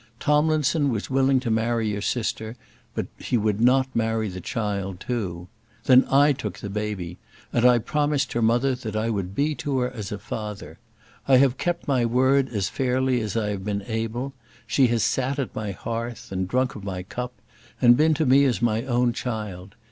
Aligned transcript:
Tomlinson 0.19 0.89
was 0.89 1.11
willing 1.11 1.39
to 1.41 1.51
marry 1.51 1.87
your 1.89 2.01
sister, 2.01 2.55
but 2.95 3.05
he 3.19 3.37
would 3.37 3.61
not 3.61 3.95
marry 3.95 4.29
the 4.29 4.41
child 4.41 4.99
too. 4.99 5.47
Then 5.83 6.07
I 6.09 6.33
took 6.33 6.57
the 6.57 6.71
baby, 6.71 7.19
and 7.53 7.65
I 7.67 7.77
promised 7.77 8.33
her 8.33 8.41
mother 8.41 8.73
that 8.73 8.95
I 8.95 9.11
would 9.11 9.35
be 9.35 9.53
to 9.57 9.77
her 9.77 9.91
as 9.91 10.11
a 10.11 10.17
father. 10.17 10.79
I 11.27 11.37
have 11.37 11.59
kept 11.59 11.87
my 11.87 12.03
word 12.03 12.49
as 12.49 12.67
fairly 12.67 13.21
as 13.21 13.37
I 13.37 13.49
have 13.49 13.63
been 13.63 13.83
able. 13.85 14.33
She 14.65 14.87
has 14.87 15.03
sat 15.03 15.37
at 15.37 15.53
my 15.53 15.69
hearth, 15.69 16.31
and 16.31 16.47
drunk 16.47 16.75
of 16.75 16.83
my 16.83 17.03
cup, 17.03 17.39
and 17.79 17.95
been 17.95 18.15
to 18.15 18.25
me 18.25 18.43
as 18.45 18.59
my 18.59 18.81
own 18.85 19.13
child. 19.13 19.75